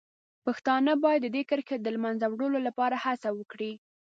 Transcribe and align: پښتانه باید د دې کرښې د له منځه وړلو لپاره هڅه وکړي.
پښتانه 0.45 0.91
باید 1.03 1.21
د 1.23 1.27
دې 1.35 1.43
کرښې 1.49 1.77
د 1.81 1.87
له 1.95 1.99
منځه 2.05 2.25
وړلو 2.29 2.59
لپاره 2.67 2.95
هڅه 3.05 3.29
وکړي. 3.37 3.71